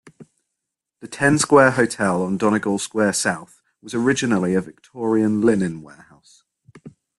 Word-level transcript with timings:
The 1.01 1.07
Ten 1.07 1.37
Square 1.37 1.73
Hotel 1.77 2.23
on 2.23 2.35
Donegall 2.35 2.79
Square 2.79 3.13
South 3.13 3.61
was 3.83 3.93
originally 3.93 4.55
a 4.55 4.61
Victorian 4.61 5.41
linen 5.41 5.83
warehouse. 5.83 6.41